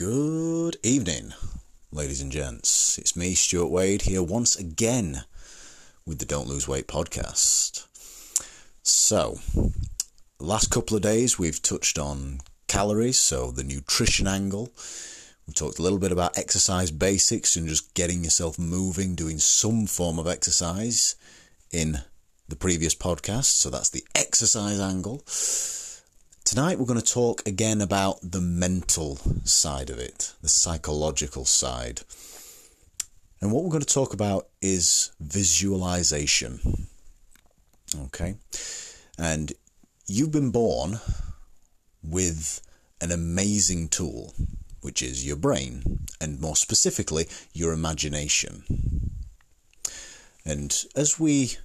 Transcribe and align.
Good 0.00 0.78
evening, 0.82 1.34
ladies 1.92 2.22
and 2.22 2.32
gents. 2.32 2.96
It's 2.96 3.14
me, 3.14 3.34
Stuart 3.34 3.66
Wade, 3.66 4.00
here 4.00 4.22
once 4.22 4.56
again 4.56 5.24
with 6.06 6.20
the 6.20 6.24
Don't 6.24 6.48
Lose 6.48 6.66
Weight 6.66 6.88
podcast. 6.88 7.84
So, 8.82 9.40
last 10.38 10.70
couple 10.70 10.96
of 10.96 11.02
days 11.02 11.38
we've 11.38 11.60
touched 11.60 11.98
on 11.98 12.40
calories, 12.66 13.20
so 13.20 13.50
the 13.50 13.62
nutrition 13.62 14.26
angle. 14.26 14.72
We 15.46 15.52
talked 15.52 15.78
a 15.78 15.82
little 15.82 15.98
bit 15.98 16.12
about 16.12 16.38
exercise 16.38 16.90
basics 16.90 17.54
and 17.54 17.68
just 17.68 17.92
getting 17.92 18.24
yourself 18.24 18.58
moving, 18.58 19.14
doing 19.14 19.36
some 19.36 19.86
form 19.86 20.18
of 20.18 20.26
exercise 20.26 21.14
in 21.70 21.98
the 22.48 22.56
previous 22.56 22.94
podcast. 22.94 23.52
So 23.60 23.68
that's 23.68 23.90
the 23.90 24.04
exercise 24.14 24.80
angle. 24.80 25.22
Tonight 26.44 26.78
we're 26.78 26.86
going 26.86 27.00
to 27.00 27.12
talk 27.12 27.46
again 27.46 27.80
about 27.80 28.18
the 28.22 28.40
mental 28.40 29.16
side 29.44 29.88
of 29.88 29.98
it, 29.98 30.32
the 30.42 30.48
psychological 30.48 31.44
side. 31.44 32.00
And 33.40 33.52
what 33.52 33.62
we're 33.62 33.70
going 33.70 33.82
to 33.82 33.94
talk 33.94 34.12
about 34.12 34.48
is 34.60 35.12
visualization. 35.20 36.88
Okay? 38.06 38.34
And 39.18 39.52
you've 40.06 40.32
been 40.32 40.50
born 40.50 40.98
with 42.02 42.60
an 43.00 43.12
amazing 43.12 43.88
tool, 43.88 44.34
which 44.80 45.02
is 45.02 45.26
your 45.26 45.36
brain, 45.36 46.00
and 46.20 46.40
more 46.40 46.56
specifically, 46.56 47.26
your 47.52 47.72
imagination. 47.72 48.64
And 50.44 50.84
as 50.96 51.20
we 51.20 51.58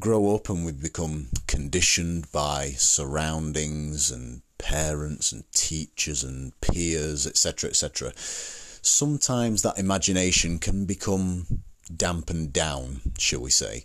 grow 0.00 0.34
up 0.34 0.48
and 0.48 0.64
we 0.64 0.72
become 0.72 1.28
conditioned 1.46 2.30
by 2.32 2.70
surroundings 2.70 4.10
and 4.10 4.42
parents 4.58 5.32
and 5.32 5.44
teachers 5.52 6.24
and 6.24 6.58
peers, 6.60 7.26
etc., 7.26 7.70
etc., 7.70 8.12
sometimes 8.16 9.62
that 9.62 9.78
imagination 9.78 10.58
can 10.58 10.84
become 10.84 11.46
dampened 11.94 12.52
down, 12.52 13.00
shall 13.18 13.40
we 13.40 13.50
say, 13.50 13.84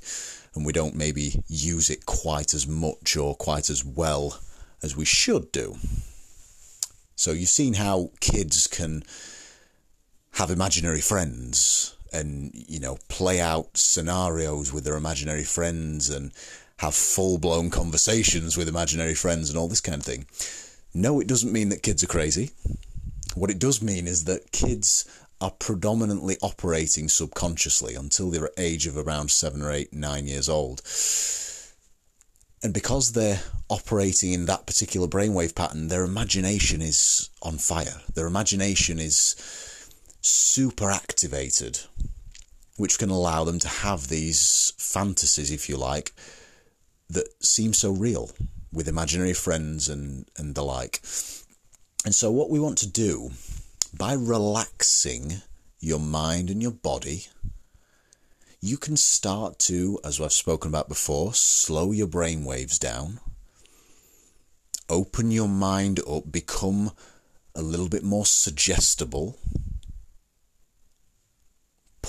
and 0.55 0.65
we 0.65 0.73
don't 0.73 0.95
maybe 0.95 1.43
use 1.47 1.89
it 1.89 2.05
quite 2.05 2.53
as 2.53 2.67
much 2.67 3.15
or 3.15 3.35
quite 3.35 3.69
as 3.69 3.83
well 3.83 4.39
as 4.81 4.95
we 4.95 5.05
should 5.05 5.51
do. 5.51 5.75
So 7.15 7.31
you've 7.31 7.49
seen 7.49 7.73
how 7.73 8.11
kids 8.21 8.67
can 8.67 9.03
have 10.33 10.49
imaginary 10.49 11.01
friends 11.01 11.95
and 12.11 12.51
you 12.53 12.79
know 12.79 12.97
play 13.07 13.39
out 13.39 13.77
scenarios 13.77 14.73
with 14.73 14.83
their 14.83 14.97
imaginary 14.97 15.43
friends 15.43 16.09
and 16.09 16.31
have 16.77 16.95
full 16.95 17.37
blown 17.37 17.69
conversations 17.69 18.55
with 18.55 18.69
imaginary 18.69 19.15
friends 19.15 19.49
and 19.49 19.57
all 19.57 19.67
this 19.67 19.81
kind 19.81 19.97
of 19.97 20.03
thing. 20.03 20.25
No, 20.93 21.19
it 21.19 21.27
doesn't 21.27 21.51
mean 21.51 21.69
that 21.69 21.83
kids 21.83 22.03
are 22.03 22.07
crazy. 22.07 22.51
What 23.35 23.51
it 23.51 23.59
does 23.59 23.81
mean 23.81 24.07
is 24.07 24.23
that 24.25 24.51
kids 24.51 25.05
are 25.41 25.51
predominantly 25.51 26.37
operating 26.41 27.07
subconsciously 27.07 27.95
until 27.95 28.29
they're 28.29 28.49
age 28.57 28.87
of 28.87 28.97
around 28.97 29.31
seven 29.31 29.61
or 29.61 29.71
eight, 29.71 29.93
nine 29.93 30.27
years 30.27 30.49
old. 30.49 30.81
And 32.61 32.73
because 32.73 33.13
they're 33.13 33.41
operating 33.69 34.33
in 34.33 34.45
that 34.47 34.65
particular 34.67 35.07
brainwave 35.07 35.55
pattern, 35.55 35.87
their 35.87 36.03
imagination 36.03 36.81
is 36.81 37.29
on 37.41 37.57
fire. 37.57 38.01
Their 38.13 38.27
imagination 38.27 38.99
is 38.99 39.35
super 40.21 40.89
activated, 40.89 41.79
which 42.77 42.97
can 42.97 43.09
allow 43.09 43.43
them 43.43 43.59
to 43.59 43.67
have 43.67 44.07
these 44.07 44.73
fantasies, 44.77 45.51
if 45.51 45.69
you 45.69 45.77
like, 45.77 46.13
that 47.09 47.27
seem 47.43 47.73
so 47.73 47.91
real 47.91 48.31
with 48.71 48.87
imaginary 48.87 49.33
friends 49.33 49.89
and, 49.89 50.25
and 50.37 50.55
the 50.55 50.63
like. 50.63 51.01
And 52.05 52.15
so, 52.15 52.31
what 52.31 52.49
we 52.49 52.59
want 52.59 52.77
to 52.79 52.87
do 52.87 53.31
by 53.97 54.13
relaxing 54.13 55.41
your 55.79 55.99
mind 55.99 56.49
and 56.49 56.61
your 56.61 56.71
body, 56.71 57.27
you 58.61 58.77
can 58.77 58.97
start 58.97 59.57
to, 59.59 59.99
as 60.03 60.19
I've 60.19 60.33
spoken 60.33 60.69
about 60.69 60.89
before, 60.89 61.33
slow 61.33 61.91
your 61.91 62.07
brain 62.07 62.43
waves 62.43 62.77
down, 62.77 63.19
open 64.89 65.31
your 65.31 65.47
mind 65.47 65.99
up, 66.07 66.31
become 66.31 66.91
a 67.55 67.61
little 67.61 67.89
bit 67.89 68.03
more 68.03 68.25
suggestible 68.25 69.37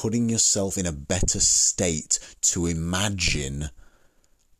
putting 0.00 0.30
yourself 0.30 0.78
in 0.78 0.86
a 0.86 0.92
better 0.92 1.38
state 1.40 2.18
to 2.40 2.64
imagine 2.64 3.68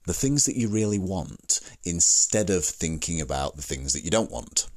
the 0.04 0.12
things 0.12 0.44
that 0.44 0.54
you 0.54 0.68
really 0.68 0.98
want 0.98 1.60
instead 1.82 2.50
of 2.50 2.62
thinking 2.62 3.22
about 3.22 3.56
the 3.56 3.62
things 3.62 3.94
that 3.94 4.04
you 4.04 4.10
don't 4.10 4.30
want. 4.30 4.68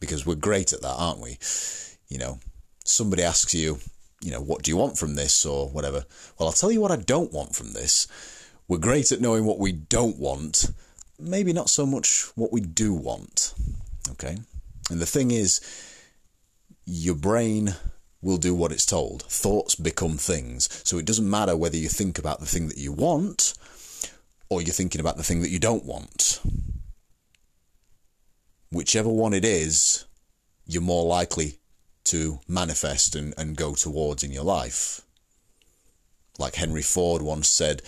Because 0.00 0.26
we're 0.26 0.34
great 0.34 0.74
at 0.74 0.82
that, 0.82 0.96
aren't 0.98 1.22
we? 1.22 1.38
You 2.08 2.18
know, 2.18 2.40
somebody 2.84 3.22
asks 3.22 3.54
you, 3.54 3.78
you 4.20 4.30
know, 4.32 4.40
what 4.42 4.62
do 4.62 4.70
you 4.70 4.76
want 4.76 4.98
from 4.98 5.14
this 5.14 5.46
or 5.46 5.70
whatever? 5.70 6.04
Well, 6.38 6.48
I'll 6.48 6.52
tell 6.52 6.70
you 6.70 6.82
what 6.82 6.92
I 6.92 6.96
don't 6.96 7.32
want 7.32 7.56
from 7.56 7.72
this. 7.72 8.06
We're 8.68 8.76
great 8.76 9.12
at 9.12 9.22
knowing 9.22 9.46
what 9.46 9.58
we 9.58 9.72
don't 9.72 10.18
want, 10.18 10.70
maybe 11.18 11.54
not 11.54 11.70
so 11.70 11.86
much 11.86 12.26
what 12.34 12.52
we 12.52 12.60
do 12.60 12.92
want. 12.92 13.54
Okay? 14.10 14.36
And 14.90 15.00
the 15.00 15.06
thing 15.06 15.30
is, 15.30 15.62
your 16.84 17.14
brain 17.14 17.76
will 18.22 18.38
do 18.38 18.54
what 18.54 18.72
it's 18.72 18.86
told. 18.86 19.22
Thoughts 19.24 19.74
become 19.74 20.16
things. 20.16 20.68
So 20.84 20.98
it 20.98 21.04
doesn't 21.04 21.28
matter 21.28 21.56
whether 21.56 21.76
you 21.76 21.88
think 21.88 22.18
about 22.18 22.40
the 22.40 22.46
thing 22.46 22.68
that 22.68 22.78
you 22.78 22.92
want 22.92 23.54
or 24.48 24.62
you're 24.62 24.72
thinking 24.72 25.00
about 25.00 25.16
the 25.16 25.22
thing 25.22 25.42
that 25.42 25.50
you 25.50 25.58
don't 25.58 25.84
want. 25.84 26.40
Whichever 28.70 29.08
one 29.08 29.34
it 29.34 29.44
is, 29.44 30.04
you're 30.66 30.82
more 30.82 31.04
likely 31.04 31.58
to 32.04 32.40
manifest 32.48 33.14
and, 33.14 33.34
and 33.36 33.56
go 33.56 33.74
towards 33.74 34.22
in 34.22 34.32
your 34.32 34.44
life. 34.44 35.00
Like 36.38 36.56
Henry 36.56 36.82
Ford 36.82 37.22
once 37.22 37.48
said, 37.48 37.82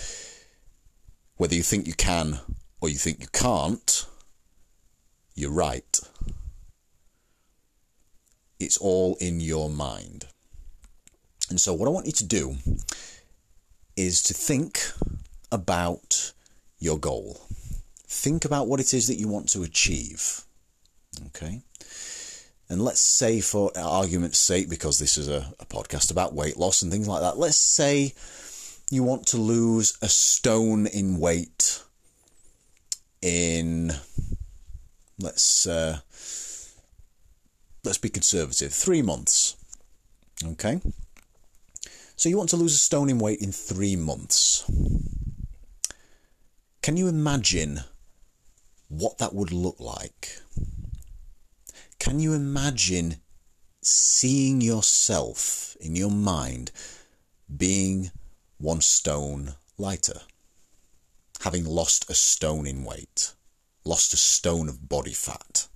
whether 1.37 1.55
you 1.55 1.63
think 1.63 1.87
you 1.87 1.95
can 1.95 2.41
or 2.81 2.89
you 2.89 2.97
think 2.97 3.21
you 3.21 3.29
can't, 3.33 4.07
you're 5.35 5.51
right. 5.51 5.88
It's 8.59 8.77
all 8.77 9.17
in 9.21 9.41
your 9.41 9.71
mind. 9.71 10.27
And 11.51 11.61
so, 11.61 11.73
what 11.73 11.89
I 11.89 11.93
want 11.93 12.07
you 12.07 12.13
to 12.13 12.27
do 12.27 12.57
is 13.97 14.23
to 14.25 14.35
think 14.35 14.81
about 15.51 16.33
your 16.79 16.99
goal. 16.99 17.41
Think 18.07 18.45
about 18.45 18.69
what 18.69 18.81
it 18.81 18.95
is 18.95 19.07
that 19.09 19.17
you 19.17 19.29
want 19.29 19.49
to 19.51 19.63
achieve. 19.63 20.45
Okay? 21.27 21.63
And 22.69 22.83
let's 22.83 23.01
say, 23.01 23.41
for 23.41 23.73
argument's 23.77 24.39
sake, 24.39 24.69
because 24.69 24.99
this 24.99 25.17
is 25.17 25.29
a, 25.29 25.53
a 25.59 25.67
podcast 25.67 26.11
about 26.11 26.35
weight 26.35 26.59
loss 26.59 26.83
and 26.83 26.93
things 26.93 27.09
like 27.09 27.23
that, 27.23 27.39
let's 27.39 27.57
say 27.57 28.13
you 28.91 29.03
want 29.03 29.27
to 29.29 29.39
lose 29.39 29.97
a 30.03 30.09
stone 30.09 30.87
in 30.87 31.19
weight 31.19 31.83
in, 33.23 33.93
let's 35.19 35.67
uh, 35.67 36.01
let's 37.89 37.97
be 37.97 38.11
conservative, 38.11 38.71
three 38.71 39.01
months. 39.01 39.57
Okay? 40.45 40.79
So 42.17 42.29
you 42.29 42.37
want 42.37 42.51
to 42.51 42.57
lose 42.57 42.75
a 42.75 42.79
stone 42.79 43.09
in 43.09 43.19
weight 43.19 43.41
in 43.41 43.51
three 43.51 43.97
months. 43.97 44.71
Can 46.83 46.99
you 46.99 47.09
imagine 47.09 47.81
what 48.89 49.17
that 49.17 49.35
would 49.35 49.53
look 49.53 49.81
like? 49.81 50.39
Can 51.99 52.21
you 52.21 52.35
imagine 52.35 53.17
seeing 53.81 54.61
yourself 54.61 55.75
in 55.81 55.97
your 55.97 56.11
mind 56.11 56.71
being 57.57 58.11
one 58.59 58.83
stone 58.83 59.55
lighter? 59.79 60.21
Having 61.41 61.65
lost 61.65 62.11
a 62.11 62.15
stone 62.15 62.67
in 62.67 62.85
weight, 62.85 63.33
lost 63.83 64.13
a 64.13 64.19
stone 64.19 64.69
of 64.69 64.91
body 64.91 65.15
fat. 65.15 65.69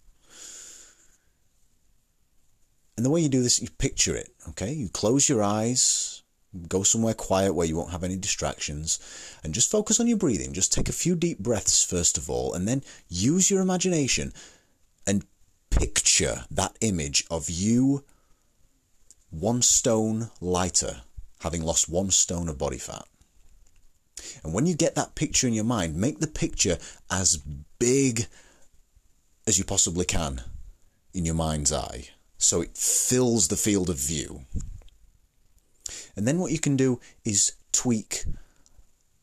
And 2.96 3.06
the 3.06 3.10
way 3.10 3.20
you 3.20 3.28
do 3.28 3.42
this, 3.42 3.60
you 3.60 3.68
picture 3.78 4.14
it, 4.14 4.30
okay? 4.50 4.72
You 4.72 4.88
close 4.88 5.28
your 5.28 5.42
eyes, 5.42 6.22
go 6.68 6.82
somewhere 6.82 7.14
quiet 7.14 7.54
where 7.54 7.66
you 7.66 7.76
won't 7.76 7.90
have 7.92 8.04
any 8.04 8.16
distractions, 8.16 8.98
and 9.42 9.54
just 9.54 9.70
focus 9.70 9.98
on 9.98 10.06
your 10.06 10.18
breathing. 10.18 10.52
Just 10.52 10.72
take 10.72 10.88
a 10.88 10.92
few 10.92 11.14
deep 11.14 11.38
breaths, 11.38 11.82
first 11.82 12.18
of 12.18 12.28
all, 12.28 12.52
and 12.52 12.68
then 12.68 12.82
use 13.08 13.50
your 13.50 13.62
imagination 13.62 14.32
and 15.06 15.24
picture 15.70 16.44
that 16.50 16.76
image 16.80 17.24
of 17.30 17.48
you 17.48 18.04
one 19.30 19.62
stone 19.62 20.30
lighter, 20.42 21.02
having 21.40 21.62
lost 21.62 21.88
one 21.88 22.10
stone 22.10 22.48
of 22.48 22.58
body 22.58 22.76
fat. 22.76 23.06
And 24.44 24.52
when 24.52 24.66
you 24.66 24.74
get 24.74 24.94
that 24.96 25.14
picture 25.14 25.46
in 25.46 25.54
your 25.54 25.64
mind, 25.64 25.96
make 25.96 26.20
the 26.20 26.26
picture 26.26 26.76
as 27.10 27.38
big 27.78 28.26
as 29.46 29.58
you 29.58 29.64
possibly 29.64 30.04
can 30.04 30.42
in 31.14 31.24
your 31.24 31.34
mind's 31.34 31.72
eye 31.72 32.10
so 32.42 32.60
it 32.60 32.76
fills 32.76 33.48
the 33.48 33.56
field 33.56 33.88
of 33.88 33.96
view. 33.96 34.42
And 36.16 36.26
then 36.26 36.38
what 36.38 36.52
you 36.52 36.58
can 36.58 36.76
do 36.76 37.00
is 37.24 37.52
tweak 37.72 38.24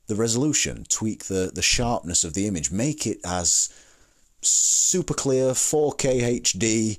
the 0.08 0.16
resolution, 0.16 0.86
tweak 0.90 1.26
the, 1.26 1.52
the 1.54 1.62
sharpness 1.62 2.24
of 2.24 2.34
the 2.34 2.48
image, 2.48 2.72
make 2.72 3.06
it 3.06 3.20
as 3.24 3.70
super 4.42 5.14
clear 5.14 5.52
4K 5.52 6.42
HD 6.42 6.98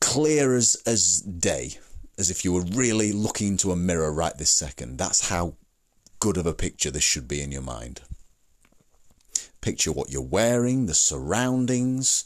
clear 0.00 0.56
as, 0.56 0.76
as 0.86 1.20
day, 1.20 1.78
as 2.16 2.30
if 2.30 2.44
you 2.44 2.52
were 2.52 2.62
really 2.62 3.12
looking 3.12 3.48
into 3.48 3.70
a 3.70 3.76
mirror 3.76 4.12
right 4.12 4.36
this 4.38 4.50
second. 4.50 4.98
That's 4.98 5.28
how 5.28 5.54
good 6.20 6.36
of 6.36 6.46
a 6.46 6.54
picture 6.54 6.90
this 6.90 7.04
should 7.04 7.28
be 7.28 7.40
in 7.40 7.52
your 7.52 7.62
mind. 7.62 8.00
Picture 9.60 9.92
what 9.92 10.10
you're 10.10 10.22
wearing, 10.22 10.86
the 10.86 10.94
surroundings. 10.94 12.24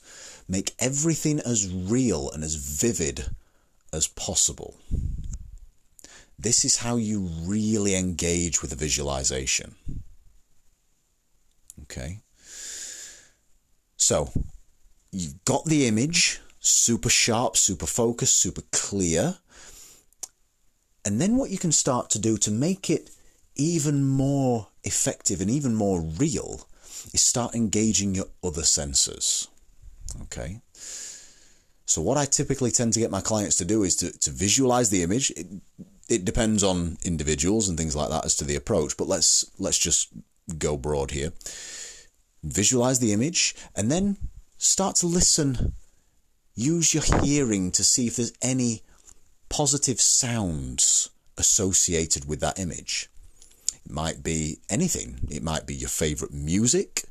Make 0.53 0.75
everything 0.79 1.41
as 1.41 1.73
real 1.73 2.31
and 2.31 2.45
as 2.45 2.57
vivid 2.57 3.25
as 3.91 4.07
possible. 4.07 4.75
This 6.39 6.63
is 6.67 6.77
how 6.77 6.97
you 6.97 7.21
really 7.21 7.95
engage 7.95 8.61
with 8.61 8.71
a 8.71 8.77
visualization. 8.77 9.77
Okay. 11.85 12.19
So, 13.97 14.31
you've 15.11 15.43
got 15.47 15.65
the 15.65 15.87
image, 15.87 16.39
super 16.61 17.09
sharp, 17.09 17.57
super 17.57 17.87
focused, 17.87 18.37
super 18.37 18.63
clear. 18.73 19.39
And 21.03 21.19
then 21.19 21.39
what 21.39 21.49
you 21.49 21.57
can 21.57 21.73
start 21.73 22.11
to 22.11 22.19
do 22.19 22.37
to 22.37 22.51
make 22.51 22.91
it 22.91 23.09
even 23.57 24.05
more 24.05 24.67
effective 24.85 25.41
and 25.41 25.49
even 25.49 25.75
more 25.75 26.03
real 26.03 26.69
is 27.15 27.23
start 27.23 27.55
engaging 27.55 28.15
your 28.15 28.27
other 28.45 28.65
senses. 28.65 29.49
Okay. 30.23 30.61
So 31.85 32.01
what 32.01 32.17
I 32.17 32.25
typically 32.25 32.71
tend 32.71 32.93
to 32.95 33.01
get 33.01 33.11
my 33.11 33.21
clients 33.21 33.57
to 33.57 33.65
do 33.65 33.83
is 33.83 33.97
to, 33.97 34.19
to 34.21 34.31
visualize 34.31 34.91
the 34.91 35.03
image. 35.03 35.31
It, 35.33 35.47
it 36.09 36.25
depends 36.25 36.63
on 36.63 36.97
individuals 37.05 37.69
and 37.69 37.77
things 37.79 37.97
like 37.97 38.11
that 38.11 38.25
as 38.25 38.35
to 38.37 38.45
the 38.45 38.57
approach, 38.57 38.97
but 38.97 39.09
let's 39.09 39.51
let's 39.59 39.79
just 39.79 40.09
go 40.59 40.77
broad 40.77 41.11
here. 41.11 41.33
Visualize 42.43 42.99
the 42.99 43.13
image 43.13 43.55
and 43.77 43.91
then 43.91 44.17
start 44.59 44.97
to 44.97 45.07
listen. 45.07 45.75
Use 46.55 46.93
your 46.93 47.05
hearing 47.23 47.71
to 47.73 47.85
see 47.85 48.07
if 48.07 48.17
there's 48.17 48.33
any 48.43 48.83
positive 49.49 50.01
sounds 50.01 51.11
associated 51.39 52.29
with 52.29 52.41
that 52.41 52.59
image. 52.59 53.09
It 53.85 53.91
might 53.91 54.23
be 54.23 54.59
anything. 54.69 55.29
It 55.31 55.43
might 55.43 55.67
be 55.67 55.75
your 55.75 55.89
favorite 55.89 56.33
music. 56.33 57.05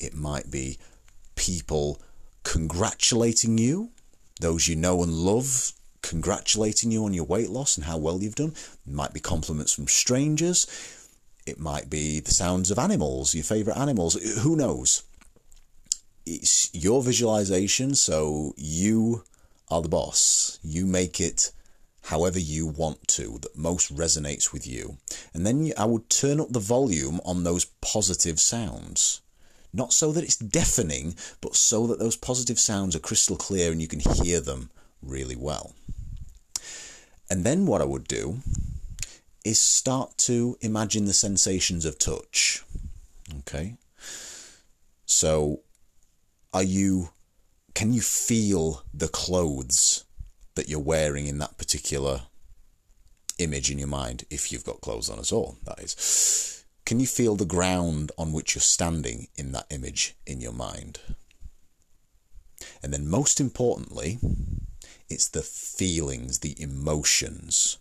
It 0.00 0.14
might 0.14 0.50
be 0.50 0.78
people 1.34 2.00
congratulating 2.44 3.58
you, 3.58 3.90
those 4.40 4.68
you 4.68 4.76
know 4.76 5.02
and 5.02 5.12
love 5.12 5.72
congratulating 6.02 6.90
you 6.90 7.04
on 7.04 7.12
your 7.12 7.24
weight 7.24 7.50
loss 7.50 7.76
and 7.76 7.84
how 7.84 7.98
well 7.98 8.22
you've 8.22 8.34
done. 8.34 8.54
It 8.86 8.92
might 8.92 9.12
be 9.12 9.20
compliments 9.20 9.72
from 9.72 9.88
strangers. 9.88 10.66
It 11.46 11.58
might 11.58 11.90
be 11.90 12.20
the 12.20 12.30
sounds 12.30 12.70
of 12.70 12.78
animals, 12.78 13.34
your 13.34 13.44
favorite 13.44 13.76
animals. 13.76 14.14
Who 14.42 14.56
knows? 14.56 15.02
It's 16.24 16.70
your 16.74 17.02
visualization, 17.02 17.94
so 17.94 18.54
you 18.56 19.24
are 19.70 19.82
the 19.82 19.88
boss. 19.88 20.58
You 20.62 20.86
make 20.86 21.20
it 21.20 21.52
however 22.02 22.38
you 22.38 22.66
want 22.66 23.06
to 23.08 23.38
that 23.42 23.56
most 23.56 23.94
resonates 23.94 24.52
with 24.52 24.66
you. 24.66 24.96
And 25.34 25.46
then 25.46 25.72
I 25.76 25.84
would 25.84 26.08
turn 26.08 26.40
up 26.40 26.52
the 26.52 26.60
volume 26.60 27.20
on 27.24 27.44
those 27.44 27.66
positive 27.82 28.40
sounds. 28.40 29.20
Not 29.72 29.92
so 29.92 30.12
that 30.12 30.24
it's 30.24 30.36
deafening, 30.36 31.14
but 31.40 31.54
so 31.54 31.86
that 31.86 31.98
those 31.98 32.16
positive 32.16 32.58
sounds 32.58 32.96
are 32.96 33.00
crystal 33.00 33.36
clear 33.36 33.70
and 33.70 33.80
you 33.80 33.88
can 33.88 34.00
hear 34.00 34.40
them 34.40 34.70
really 35.02 35.36
well. 35.36 35.74
And 37.30 37.44
then 37.44 37.66
what 37.66 37.82
I 37.82 37.84
would 37.84 38.08
do 38.08 38.38
is 39.44 39.60
start 39.60 40.16
to 40.18 40.56
imagine 40.60 41.04
the 41.04 41.12
sensations 41.12 41.84
of 41.84 41.98
touch. 41.98 42.62
Okay? 43.40 43.76
So, 45.04 45.60
are 46.52 46.62
you, 46.62 47.10
can 47.74 47.92
you 47.92 48.00
feel 48.00 48.82
the 48.94 49.08
clothes 49.08 50.04
that 50.54 50.68
you're 50.68 50.80
wearing 50.80 51.26
in 51.26 51.38
that 51.38 51.56
particular 51.58 52.22
image 53.38 53.70
in 53.70 53.78
your 53.78 53.88
mind, 53.88 54.24
if 54.30 54.52
you've 54.52 54.64
got 54.64 54.80
clothes 54.80 55.08
on 55.08 55.18
at 55.18 55.32
all, 55.32 55.56
that 55.64 55.80
is. 55.80 56.57
Can 56.88 57.00
you 57.00 57.06
feel 57.06 57.36
the 57.36 57.44
ground 57.44 58.12
on 58.16 58.32
which 58.32 58.54
you're 58.54 58.62
standing 58.62 59.28
in 59.36 59.52
that 59.52 59.66
image 59.68 60.16
in 60.26 60.40
your 60.40 60.54
mind? 60.54 61.00
And 62.82 62.94
then, 62.94 63.06
most 63.06 63.40
importantly, 63.40 64.18
it's 65.10 65.28
the 65.28 65.42
feelings, 65.42 66.38
the 66.38 66.58
emotions. 66.58 67.76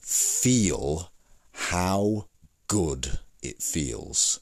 Feel 0.00 1.12
how 1.52 2.24
good 2.68 3.18
it 3.42 3.62
feels 3.62 4.40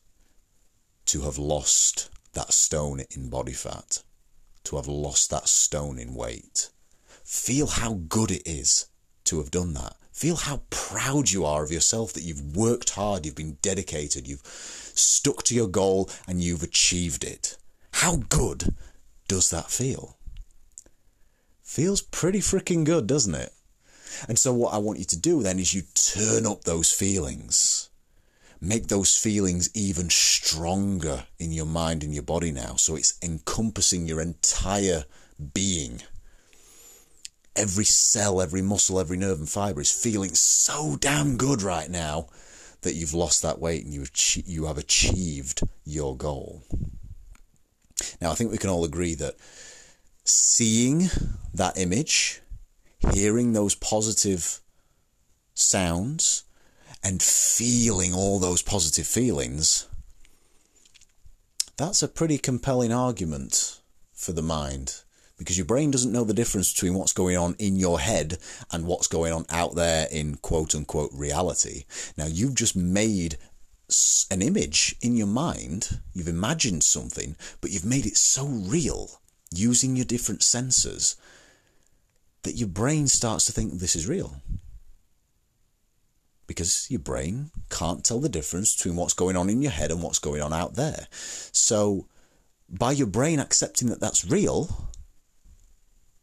to 1.06 1.22
have 1.22 1.36
lost 1.36 2.10
that 2.34 2.52
stone 2.52 3.02
in 3.10 3.28
body 3.28 3.54
fat, 3.54 4.04
to 4.62 4.76
have 4.76 4.86
lost 4.86 5.30
that 5.30 5.48
stone 5.48 5.98
in 5.98 6.14
weight 6.14 6.70
Feel 7.28 7.66
how 7.66 7.92
good 8.08 8.30
it 8.30 8.42
is 8.46 8.86
to 9.24 9.36
have 9.36 9.50
done 9.50 9.74
that. 9.74 9.97
Feel 10.18 10.34
how 10.34 10.62
proud 10.70 11.30
you 11.30 11.44
are 11.44 11.62
of 11.62 11.70
yourself 11.70 12.12
that 12.14 12.24
you've 12.24 12.56
worked 12.56 12.90
hard, 12.90 13.24
you've 13.24 13.36
been 13.36 13.56
dedicated, 13.62 14.26
you've 14.26 14.42
stuck 14.44 15.44
to 15.44 15.54
your 15.54 15.68
goal, 15.68 16.10
and 16.26 16.42
you've 16.42 16.64
achieved 16.64 17.22
it. 17.22 17.56
How 17.92 18.16
good 18.28 18.74
does 19.28 19.48
that 19.50 19.70
feel? 19.70 20.16
Feels 21.62 22.02
pretty 22.02 22.40
freaking 22.40 22.82
good, 22.82 23.06
doesn't 23.06 23.36
it? 23.36 23.52
And 24.26 24.36
so, 24.36 24.52
what 24.52 24.74
I 24.74 24.78
want 24.78 24.98
you 24.98 25.04
to 25.04 25.16
do 25.16 25.40
then 25.40 25.60
is 25.60 25.72
you 25.72 25.82
turn 25.94 26.46
up 26.46 26.64
those 26.64 26.90
feelings. 26.90 27.88
Make 28.60 28.88
those 28.88 29.16
feelings 29.16 29.70
even 29.72 30.10
stronger 30.10 31.26
in 31.38 31.52
your 31.52 31.64
mind 31.64 32.02
and 32.02 32.12
your 32.12 32.24
body 32.24 32.50
now. 32.50 32.74
So 32.74 32.96
it's 32.96 33.16
encompassing 33.22 34.08
your 34.08 34.20
entire 34.20 35.04
being 35.54 36.02
every 37.58 37.84
cell, 37.84 38.40
every 38.40 38.62
muscle, 38.62 39.00
every 39.00 39.16
nerve 39.16 39.40
and 39.40 39.48
fiber 39.48 39.80
is 39.80 39.90
feeling 39.90 40.34
so 40.34 40.96
damn 40.96 41.36
good 41.36 41.60
right 41.60 41.90
now 41.90 42.28
that 42.82 42.94
you've 42.94 43.12
lost 43.12 43.42
that 43.42 43.58
weight 43.58 43.84
and 43.84 43.92
you 43.92 44.06
you 44.46 44.66
have 44.66 44.78
achieved 44.78 45.62
your 45.84 46.16
goal. 46.16 46.62
Now, 48.20 48.30
I 48.30 48.34
think 48.34 48.52
we 48.52 48.58
can 48.58 48.70
all 48.70 48.84
agree 48.84 49.14
that 49.16 49.34
seeing 50.24 51.08
that 51.52 51.76
image, 51.76 52.40
hearing 53.12 53.52
those 53.52 53.74
positive 53.74 54.60
sounds, 55.54 56.44
and 57.02 57.20
feeling 57.20 58.14
all 58.14 58.38
those 58.38 58.62
positive 58.62 59.06
feelings, 59.06 59.86
that's 61.76 62.02
a 62.02 62.08
pretty 62.08 62.38
compelling 62.38 62.92
argument 62.92 63.80
for 64.12 64.32
the 64.32 64.42
mind 64.42 65.02
because 65.38 65.56
your 65.56 65.66
brain 65.66 65.90
doesn't 65.90 66.12
know 66.12 66.24
the 66.24 66.34
difference 66.34 66.72
between 66.72 66.94
what's 66.94 67.12
going 67.12 67.36
on 67.36 67.54
in 67.58 67.76
your 67.76 68.00
head 68.00 68.38
and 68.72 68.84
what's 68.84 69.06
going 69.06 69.32
on 69.32 69.46
out 69.48 69.76
there 69.76 70.08
in 70.10 70.34
quote 70.36 70.74
unquote 70.74 71.10
reality. 71.14 71.84
Now, 72.16 72.26
you've 72.26 72.56
just 72.56 72.76
made 72.76 73.38
an 74.30 74.42
image 74.42 74.96
in 75.00 75.16
your 75.16 75.26
mind, 75.26 76.00
you've 76.12 76.28
imagined 76.28 76.82
something, 76.82 77.36
but 77.60 77.70
you've 77.70 77.86
made 77.86 78.04
it 78.04 78.16
so 78.16 78.46
real 78.46 79.20
using 79.50 79.96
your 79.96 80.04
different 80.04 80.42
senses 80.42 81.16
that 82.42 82.56
your 82.56 82.68
brain 82.68 83.06
starts 83.06 83.46
to 83.46 83.52
think 83.52 83.72
this 83.72 83.96
is 83.96 84.06
real. 84.06 84.42
Because 86.46 86.90
your 86.90 87.00
brain 87.00 87.50
can't 87.70 88.04
tell 88.04 88.20
the 88.20 88.28
difference 88.28 88.74
between 88.74 88.96
what's 88.96 89.14
going 89.14 89.36
on 89.36 89.48
in 89.48 89.62
your 89.62 89.70
head 89.70 89.90
and 89.90 90.02
what's 90.02 90.18
going 90.18 90.42
on 90.42 90.52
out 90.52 90.74
there. 90.74 91.06
So, 91.10 92.06
by 92.70 92.92
your 92.92 93.06
brain 93.06 93.38
accepting 93.38 93.88
that 93.88 94.00
that's 94.00 94.26
real, 94.26 94.88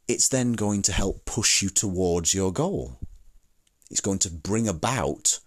it's 0.08 0.28
then 0.28 0.54
going 0.54 0.82
to 0.84 0.92
help 0.92 1.26
push 1.26 1.62
you 1.62 1.70
towards 1.70 2.34
your 2.34 2.52
goal. 2.52 3.00
It's 3.90 4.02
going 4.02 4.20
to 4.20 4.30
bring 4.30 4.68
about 4.68 5.40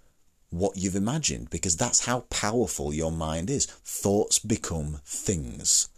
what 0.50 0.76
you've 0.76 0.96
imagined 0.96 1.50
because 1.50 1.76
that's 1.76 2.06
how 2.06 2.20
powerful 2.30 2.94
your 2.94 3.12
mind 3.12 3.50
is. 3.50 3.66
Thoughts 3.66 4.38
become 4.38 5.00
things. 5.04 5.88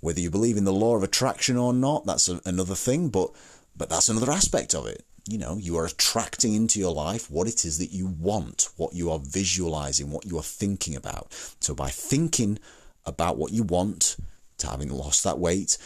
Whether 0.00 0.20
you 0.20 0.30
believe 0.30 0.56
in 0.56 0.64
the 0.64 0.72
law 0.72 0.96
of 0.96 1.02
attraction 1.02 1.56
or 1.56 1.72
not, 1.72 2.06
that's 2.06 2.28
a, 2.28 2.40
another 2.44 2.74
thing, 2.74 3.08
but 3.08 3.30
but 3.76 3.88
that's 3.88 4.08
another 4.08 4.32
aspect 4.32 4.74
of 4.74 4.86
it. 4.86 5.04
You 5.28 5.38
know, 5.38 5.56
you 5.56 5.76
are 5.78 5.86
attracting 5.86 6.54
into 6.54 6.80
your 6.80 6.92
life 6.92 7.30
what 7.30 7.46
it 7.46 7.64
is 7.64 7.78
that 7.78 7.92
you 7.92 8.06
want, 8.06 8.68
what 8.76 8.94
you 8.94 9.10
are 9.10 9.20
visualizing, 9.20 10.10
what 10.10 10.26
you 10.26 10.38
are 10.38 10.42
thinking 10.42 10.96
about. 10.96 11.32
So 11.60 11.74
by 11.74 11.88
thinking 11.88 12.58
about 13.06 13.36
what 13.36 13.52
you 13.52 13.62
want, 13.62 14.16
to 14.58 14.66
having 14.66 14.90
lost 14.90 15.24
that 15.24 15.38
weight, 15.38 15.78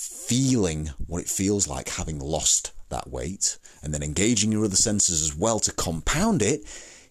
feeling 0.00 0.90
what 1.06 1.22
it 1.22 1.28
feels 1.28 1.68
like 1.68 1.90
having 1.90 2.18
lost 2.18 2.72
that 2.88 3.08
weight, 3.08 3.58
and 3.82 3.92
then 3.94 4.02
engaging 4.02 4.50
your 4.50 4.64
other 4.64 4.76
senses 4.76 5.22
as 5.22 5.34
well 5.34 5.60
to 5.60 5.72
compound 5.72 6.42
it, 6.42 6.62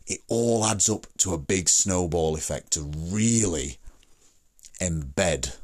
it 0.07 0.19
all 0.27 0.65
adds 0.65 0.89
up 0.89 1.05
to 1.17 1.33
a 1.33 1.37
big 1.37 1.69
snowball 1.69 2.35
effect 2.35 2.71
to 2.71 2.81
really 2.81 3.77
embed 4.81 5.55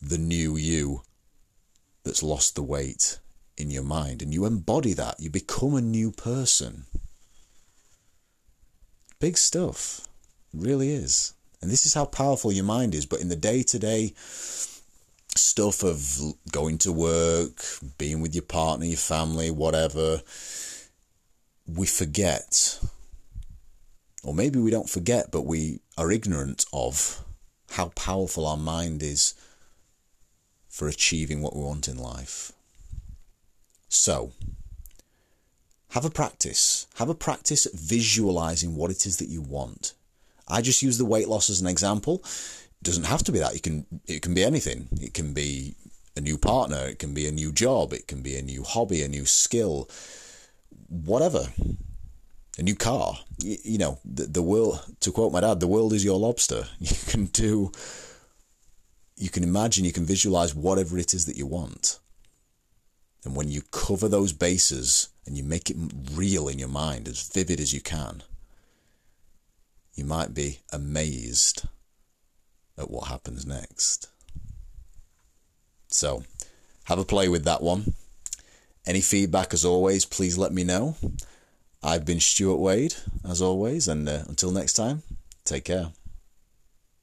the 0.00 0.18
new 0.18 0.56
you 0.56 1.02
that's 2.04 2.22
lost 2.22 2.54
the 2.54 2.62
weight 2.62 3.18
in 3.56 3.70
your 3.70 3.82
mind. 3.82 4.22
And 4.22 4.32
you 4.32 4.46
embody 4.46 4.92
that, 4.94 5.20
you 5.20 5.28
become 5.28 5.74
a 5.74 5.80
new 5.80 6.10
person. 6.10 6.84
Big 9.18 9.36
stuff. 9.36 10.06
Really 10.54 10.90
is. 10.90 11.34
And 11.60 11.70
this 11.70 11.84
is 11.84 11.94
how 11.94 12.06
powerful 12.06 12.52
your 12.52 12.64
mind 12.64 12.94
is. 12.94 13.04
But 13.04 13.20
in 13.20 13.28
the 13.28 13.36
day 13.36 13.62
to 13.64 13.78
day 13.78 14.14
stuff 15.36 15.82
of 15.82 16.34
going 16.50 16.78
to 16.78 16.92
work, 16.92 17.62
being 17.98 18.20
with 18.20 18.34
your 18.34 18.42
partner, 18.42 18.86
your 18.86 18.96
family, 18.96 19.50
whatever, 19.50 20.22
we 21.66 21.86
forget, 21.86 22.80
or 24.22 24.34
maybe 24.34 24.58
we 24.58 24.70
don't 24.70 24.90
forget, 24.90 25.30
but 25.30 25.42
we 25.42 25.80
are 25.96 26.10
ignorant 26.10 26.64
of 26.72 27.24
how 27.70 27.88
powerful 27.90 28.46
our 28.46 28.56
mind 28.56 29.02
is 29.02 29.34
for 30.68 30.88
achieving 30.88 31.42
what 31.42 31.54
we 31.54 31.62
want 31.62 31.88
in 31.88 31.96
life. 31.96 32.52
So, 33.88 34.32
have 35.90 36.04
a 36.04 36.10
practice. 36.10 36.86
Have 36.96 37.08
a 37.08 37.14
practice 37.14 37.66
at 37.66 37.72
visualizing 37.72 38.76
what 38.76 38.90
it 38.90 39.06
is 39.06 39.16
that 39.18 39.28
you 39.28 39.40
want. 39.40 39.94
I 40.46 40.60
just 40.62 40.82
use 40.82 40.98
the 40.98 41.04
weight 41.04 41.28
loss 41.28 41.50
as 41.50 41.60
an 41.60 41.66
example. 41.66 42.22
It 42.80 42.84
doesn't 42.84 43.04
have 43.04 43.22
to 43.24 43.32
be 43.32 43.38
that. 43.38 43.54
You 43.54 43.60
can 43.60 43.86
it 44.06 44.22
can 44.22 44.34
be 44.34 44.44
anything. 44.44 44.88
It 45.00 45.14
can 45.14 45.34
be 45.34 45.74
a 46.16 46.20
new 46.20 46.38
partner, 46.38 46.88
it 46.88 46.98
can 46.98 47.14
be 47.14 47.26
a 47.26 47.32
new 47.32 47.52
job, 47.52 47.92
it 47.92 48.08
can 48.08 48.20
be 48.22 48.36
a 48.36 48.42
new 48.42 48.62
hobby, 48.64 49.02
a 49.02 49.08
new 49.08 49.26
skill, 49.26 49.88
whatever. 50.88 51.46
A 52.58 52.62
new 52.62 52.74
car. 52.74 53.18
You, 53.38 53.56
you 53.62 53.78
know, 53.78 53.98
the, 54.04 54.24
the 54.24 54.42
world 54.42 54.80
to 55.00 55.12
quote 55.12 55.32
my 55.32 55.40
dad, 55.40 55.60
the 55.60 55.68
world 55.68 55.92
is 55.92 56.04
your 56.04 56.18
lobster. 56.18 56.64
You 56.78 56.96
can 57.06 57.26
do 57.26 57.72
you 59.20 59.28
can 59.28 59.44
imagine, 59.44 59.84
you 59.84 59.92
can 59.92 60.06
visualize 60.06 60.54
whatever 60.54 60.98
it 60.98 61.12
is 61.12 61.26
that 61.26 61.36
you 61.36 61.46
want. 61.46 61.98
And 63.22 63.36
when 63.36 63.50
you 63.50 63.60
cover 63.70 64.08
those 64.08 64.32
bases 64.32 65.10
and 65.26 65.36
you 65.36 65.44
make 65.44 65.68
it 65.68 65.76
real 66.14 66.48
in 66.48 66.58
your 66.58 66.68
mind, 66.68 67.06
as 67.06 67.28
vivid 67.28 67.60
as 67.60 67.74
you 67.74 67.82
can, 67.82 68.22
you 69.94 70.04
might 70.04 70.32
be 70.32 70.60
amazed 70.72 71.64
at 72.78 72.90
what 72.90 73.08
happens 73.08 73.46
next. 73.46 74.08
So, 75.88 76.22
have 76.84 76.98
a 76.98 77.04
play 77.04 77.28
with 77.28 77.44
that 77.44 77.62
one. 77.62 77.94
Any 78.86 79.00
feedback, 79.00 79.52
as 79.52 79.64
always, 79.64 80.04
please 80.04 80.38
let 80.38 80.52
me 80.52 80.64
know. 80.64 80.96
I've 81.82 82.04
been 82.04 82.20
Stuart 82.20 82.56
Wade, 82.56 82.94
as 83.28 83.40
always, 83.40 83.88
and 83.88 84.08
uh, 84.08 84.22
until 84.28 84.50
next 84.50 84.74
time, 84.74 85.02
take 85.44 85.64
care. 85.64 85.92